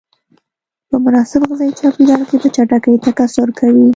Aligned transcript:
په 0.89 0.95
مناسب 1.05 1.41
غذایي 1.49 1.77
چاپیریال 1.79 2.21
کې 2.29 2.37
په 2.41 2.47
چټکۍ 2.55 2.95
تکثر 3.05 3.47
کوي. 3.59 3.87